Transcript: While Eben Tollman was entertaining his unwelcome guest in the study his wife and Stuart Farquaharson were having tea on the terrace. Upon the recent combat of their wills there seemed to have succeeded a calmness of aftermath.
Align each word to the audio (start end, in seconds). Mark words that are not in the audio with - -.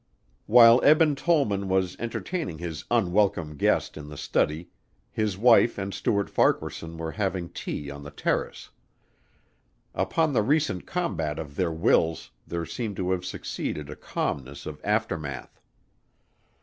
While 0.47 0.83
Eben 0.83 1.15
Tollman 1.15 1.67
was 1.69 1.95
entertaining 1.99 2.57
his 2.57 2.85
unwelcome 2.89 3.55
guest 3.55 3.95
in 3.97 4.07
the 4.07 4.17
study 4.17 4.69
his 5.11 5.37
wife 5.37 5.77
and 5.77 5.93
Stuart 5.93 6.27
Farquaharson 6.27 6.97
were 6.97 7.11
having 7.11 7.49
tea 7.49 7.91
on 7.91 8.01
the 8.01 8.09
terrace. 8.09 8.71
Upon 9.93 10.33
the 10.33 10.41
recent 10.41 10.87
combat 10.87 11.37
of 11.37 11.55
their 11.55 11.71
wills 11.71 12.31
there 12.47 12.65
seemed 12.65 12.95
to 12.95 13.11
have 13.11 13.23
succeeded 13.23 13.91
a 13.91 13.95
calmness 13.95 14.65
of 14.65 14.81
aftermath. 14.83 15.61